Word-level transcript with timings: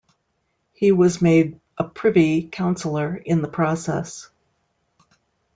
He 0.73 0.91
was 0.91 1.21
made 1.21 1.59
a 1.77 1.83
privy 1.83 2.47
councillor 2.47 3.15
in 3.17 3.43
the 3.43 3.47
process. 3.47 4.31